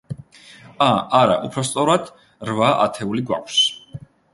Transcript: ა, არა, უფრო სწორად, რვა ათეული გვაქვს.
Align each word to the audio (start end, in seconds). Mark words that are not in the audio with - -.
ა, 0.85 0.87
არა, 1.19 1.37
უფრო 1.49 1.65
სწორად, 1.69 2.13
რვა 2.51 2.75
ათეული 2.91 3.31
გვაქვს. 3.31 3.65